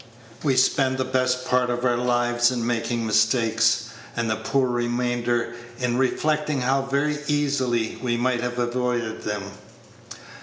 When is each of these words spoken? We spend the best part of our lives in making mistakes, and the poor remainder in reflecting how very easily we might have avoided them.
We 0.41 0.55
spend 0.57 0.97
the 0.97 1.05
best 1.05 1.45
part 1.45 1.69
of 1.69 1.85
our 1.85 1.95
lives 1.95 2.49
in 2.49 2.65
making 2.65 3.05
mistakes, 3.05 3.89
and 4.15 4.27
the 4.31 4.35
poor 4.35 4.67
remainder 4.67 5.53
in 5.77 5.95
reflecting 5.99 6.61
how 6.61 6.81
very 6.81 7.19
easily 7.27 7.99
we 8.01 8.17
might 8.17 8.41
have 8.41 8.57
avoided 8.57 9.21
them. 9.21 9.43